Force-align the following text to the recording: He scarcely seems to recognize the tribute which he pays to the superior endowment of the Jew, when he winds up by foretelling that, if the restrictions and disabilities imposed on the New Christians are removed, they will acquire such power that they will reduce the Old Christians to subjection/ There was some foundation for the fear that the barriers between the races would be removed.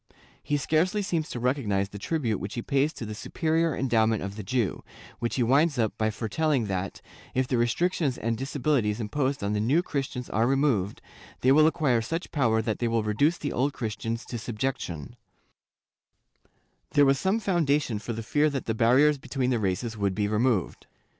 He 0.41 0.57
scarcely 0.57 1.03
seems 1.03 1.29
to 1.29 1.39
recognize 1.39 1.89
the 1.89 1.99
tribute 1.99 2.39
which 2.39 2.55
he 2.55 2.63
pays 2.63 2.91
to 2.93 3.05
the 3.05 3.13
superior 3.13 3.75
endowment 3.75 4.23
of 4.23 4.35
the 4.35 4.41
Jew, 4.41 4.83
when 5.19 5.29
he 5.29 5.43
winds 5.43 5.77
up 5.77 5.95
by 5.99 6.09
foretelling 6.09 6.65
that, 6.65 7.01
if 7.35 7.47
the 7.47 7.55
restrictions 7.59 8.17
and 8.17 8.35
disabilities 8.35 8.99
imposed 8.99 9.43
on 9.43 9.53
the 9.53 9.59
New 9.59 9.83
Christians 9.83 10.27
are 10.31 10.47
removed, 10.47 11.03
they 11.41 11.51
will 11.51 11.67
acquire 11.67 12.01
such 12.01 12.31
power 12.31 12.63
that 12.63 12.79
they 12.79 12.87
will 12.87 13.03
reduce 13.03 13.37
the 13.37 13.53
Old 13.53 13.73
Christians 13.73 14.25
to 14.25 14.39
subjection/ 14.39 15.17
There 16.93 17.05
was 17.05 17.19
some 17.19 17.39
foundation 17.39 17.99
for 17.99 18.13
the 18.13 18.23
fear 18.23 18.49
that 18.49 18.65
the 18.65 18.73
barriers 18.73 19.19
between 19.19 19.51
the 19.51 19.59
races 19.59 19.95
would 19.99 20.15
be 20.15 20.27
removed. 20.27 20.87